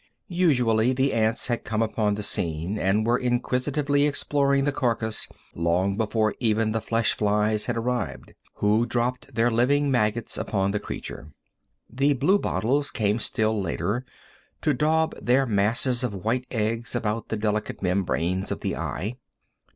[0.29, 5.95] Usually the ants had come upon the scene and were inquisitively exploring the carcass long
[5.95, 11.33] before even the flesh flies had arrived, who dropped their living maggots upon the creature.
[11.87, 14.03] The blue bottles came still later,
[14.63, 19.17] to daub their masses of white eggs about the delicate membranes of the eye.